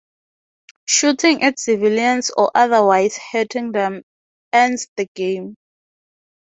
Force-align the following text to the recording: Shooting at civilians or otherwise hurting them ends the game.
Shooting 0.85 1.43
at 1.43 1.59
civilians 1.59 2.31
or 2.35 2.49
otherwise 2.55 3.19
hurting 3.19 3.71
them 3.71 4.01
ends 4.51 4.87
the 4.95 5.05
game. 5.13 5.53